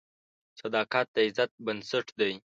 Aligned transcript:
صداقت 0.59 1.07
د 1.15 1.17
عزت 1.27 1.51
بنسټ 1.65 2.07
دی. 2.19 2.33